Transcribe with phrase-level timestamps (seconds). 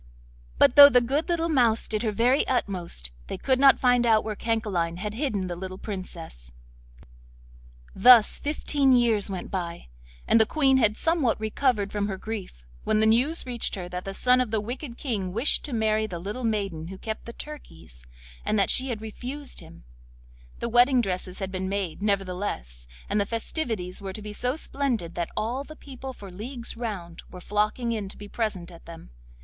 [0.57, 4.23] But though the good little mouse did her very utmost, they could not find out
[4.23, 6.51] where Cancaline had hidden the little Princess.
[7.93, 9.89] Thus fifteen years went by,
[10.27, 14.03] and the Queen had somewhat recovered from her grief, when the news reached her that
[14.03, 17.33] the son of the wicked King wished to marry the little maiden who kept the
[17.33, 18.03] turkeys,
[18.43, 19.83] and that she had refused him;
[20.57, 25.13] the wedding dresses had been made, nevertheless, and the festivities were to be so splendid
[25.13, 29.11] that all the people for leagues round were flocking in to be present at them.